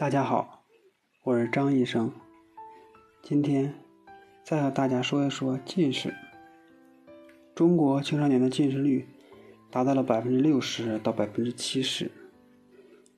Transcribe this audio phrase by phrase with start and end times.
[0.00, 0.64] 大家好，
[1.24, 2.10] 我是张医生。
[3.22, 3.74] 今天
[4.42, 6.14] 再和大家说一说近视。
[7.54, 9.06] 中国青少年的近视率
[9.70, 12.10] 达到了百分之六十到百分之七十，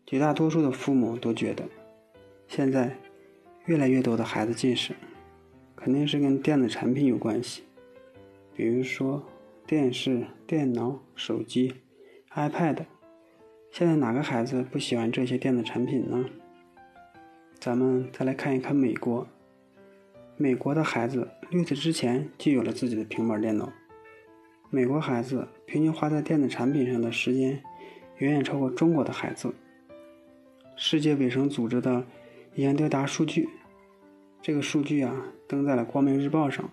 [0.05, 1.69] 绝大多数的父母都觉得，
[2.49, 2.97] 现在
[3.67, 4.93] 越来越多的孩子近视，
[5.77, 7.63] 肯定是跟电子产品有关系，
[8.57, 9.23] 比如说
[9.65, 11.75] 电视、电脑、手机、
[12.35, 12.87] iPad。
[13.71, 16.25] 现在哪个孩子不喜欢这些电子产品呢？
[17.65, 19.25] 咱们再来看一看美国。
[20.37, 23.73] 美国的孩子六岁之前就有了自己的平板电脑。
[24.69, 27.63] 美国孩子平均花在电子产品上的时间
[28.19, 29.55] 远远超过中国的孩子。
[30.75, 32.05] 世界卫生组织的
[32.57, 33.49] 一项调查数据，
[34.41, 35.15] 这个数据啊
[35.47, 36.69] 登在了《光明日报》上。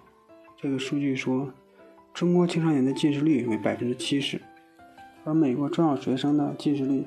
[0.58, 1.54] 这个数据说，
[2.16, 4.42] 中国青少年的近视率为百分之七十，
[5.24, 7.06] 而美国中小学生的近视率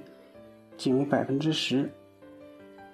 [0.76, 1.90] 仅为百分之十。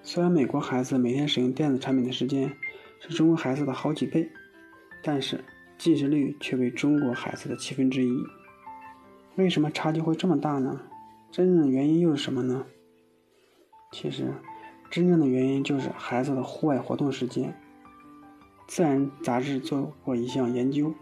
[0.01, 2.51] 虽然美国孩子每天使用电子产品的时间
[2.99, 4.29] 是中国孩子的好几倍，
[5.03, 5.43] 但是
[5.77, 8.11] 近视率却为中国孩子的七分之一。
[9.35, 10.81] 为什么差距会这么大呢？
[11.31, 12.65] 真正的原因又是什么呢？
[13.91, 14.33] 其实，
[14.89, 17.55] 真正的原因就是孩子的户外活动时间。
[18.67, 20.93] 自然杂志做过一项研究，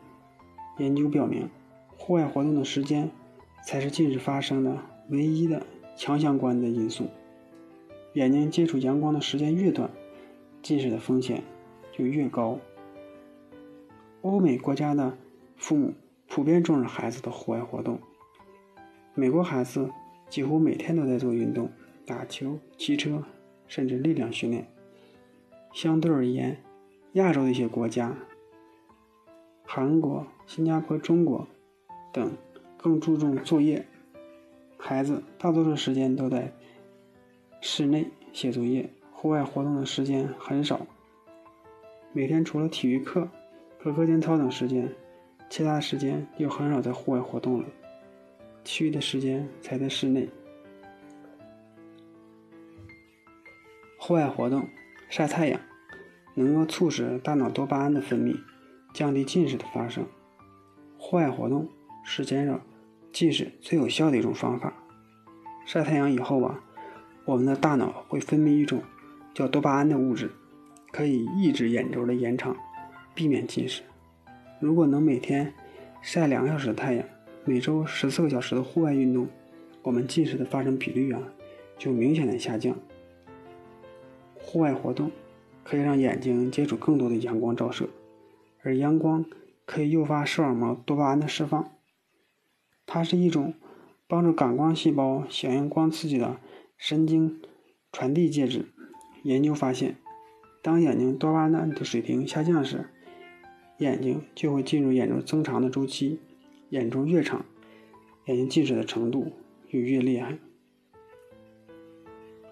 [0.77, 1.49] 研究表明，
[1.95, 3.09] 户外活动的时间
[3.65, 4.77] 才是近视发生的
[5.09, 5.65] 唯一的
[5.97, 7.09] 强相关的因素。
[8.17, 9.91] 眼睛接触阳光的时间越短，
[10.63, 11.43] 近视的风险
[11.91, 12.57] 就越高。
[14.23, 15.15] 欧美国家的
[15.55, 15.93] 父母
[16.27, 17.99] 普遍重视孩子的户外活动，
[19.13, 19.91] 美国孩子
[20.31, 21.69] 几乎每天都在做运动，
[22.07, 23.23] 打球、骑车，
[23.67, 24.67] 甚至力量训练。
[25.71, 26.57] 相对而言，
[27.13, 28.17] 亚洲的一些国家，
[29.63, 31.47] 韩国、新加坡、中国
[32.11, 32.31] 等
[32.77, 33.85] 更注重作业，
[34.75, 36.51] 孩子大多数时间都在。
[37.59, 40.85] 室内写作业，户外活动的时间很少。
[42.13, 43.27] 每天除了体育课
[43.79, 44.89] 和课间操等时间，
[45.49, 47.67] 其他时间又很少在户外活动了，
[48.63, 50.29] 其余的时间才在室内。
[53.97, 54.67] 户外活动、
[55.09, 55.59] 晒太阳，
[56.35, 58.39] 能够促使大脑多巴胺的分泌，
[58.93, 60.05] 降低近视的发生。
[60.97, 61.67] 户外活动
[62.03, 62.61] 是减少
[63.11, 64.73] 近视最有效的一种方法。
[65.65, 66.63] 晒太阳以后啊。
[67.27, 68.81] 我们的大脑会分泌一种
[69.33, 70.31] 叫多巴胺的物质，
[70.93, 72.55] 可以抑制眼轴的延长，
[73.13, 73.83] 避免近视。
[74.61, 75.53] 如果能每天
[76.01, 77.05] 晒两个小时的太阳，
[77.43, 79.27] 每周十四个小时的户外运动，
[79.83, 81.21] 我们近视的发生比率啊
[81.77, 82.73] 就明显的下降。
[84.33, 85.11] 户外活动
[85.65, 87.89] 可以让眼睛接触更多的阳光照射，
[88.63, 89.25] 而阳光
[89.65, 91.69] 可以诱发视网膜多巴胺的释放，
[92.85, 93.53] 它是一种
[94.07, 96.37] 帮助感光细胞响应光刺激的。
[96.77, 97.41] 神经
[97.91, 98.67] 传递介质
[99.23, 99.97] 研究发现，
[100.61, 102.85] 当眼睛多巴胺的水平下降时，
[103.79, 106.19] 眼睛就会进入眼轴增长的周期。
[106.69, 107.45] 眼轴越长，
[108.25, 109.31] 眼睛近视的程度
[109.67, 110.37] 就越厉害。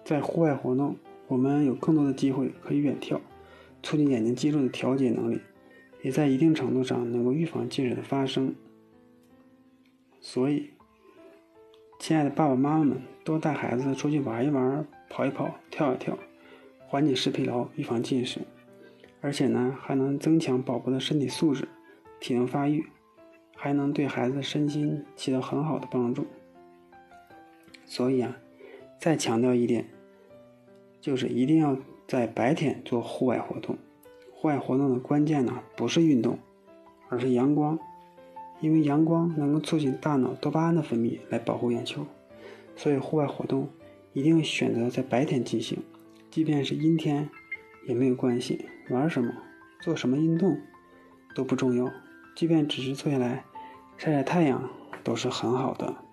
[0.04, 0.96] 在户外活动，
[1.28, 3.20] 我们有更多的机会可以远眺，
[3.82, 5.40] 促进眼睛肌肉的调节能力，
[6.02, 8.54] 也在一定程度上能够预防近视的发生。
[10.20, 10.70] 所以。
[12.06, 16.16] 亲爱的爸爸妈妈们，多带孩子出去玩一玩、跑一跑、跳一跳，
[16.86, 18.42] 缓解视疲劳，预防近视。
[19.20, 21.66] 而且呢，还能增强宝宝的身体素质、
[22.20, 22.86] 体能发育，
[23.56, 26.24] 还能对孩子的身心起到很好的帮助。
[27.84, 28.36] 所以啊，
[29.00, 29.84] 再强调一点，
[31.00, 33.76] 就是一定要在白天做户外活动。
[34.32, 36.38] 户外活动的关键呢，不是运动，
[37.08, 37.76] 而是阳光。
[38.60, 42.06] 因为阳光能够促进大脑多巴胺的分泌，来保护眼球，
[42.74, 43.68] 所以户外活动
[44.12, 45.82] 一定选择在白天进行，
[46.30, 47.28] 即便是阴天
[47.86, 48.64] 也没有关系。
[48.88, 49.32] 玩什么、
[49.80, 50.58] 做什么运动
[51.34, 51.90] 都不重要，
[52.34, 53.44] 即便只是坐下来
[53.96, 54.70] 晒晒太阳，
[55.02, 56.05] 都是很好的。